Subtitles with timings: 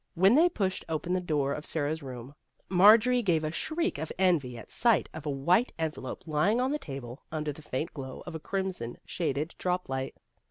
[0.15, 2.33] When they pushed open the door of Sara's room,
[2.69, 6.79] Marjorie gave a shriek of envy at sight of a white envelope lying on the
[6.79, 10.15] table under the faint glow of a crimson shaded drop light.